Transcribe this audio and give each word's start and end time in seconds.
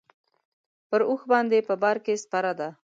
پر 0.89 1.01
اوښ 1.09 1.21
باندې 1.31 1.57
په 1.67 1.73
بار 1.81 1.97
کې 2.05 2.13
سپره 2.23 2.51
ده. 2.59 2.69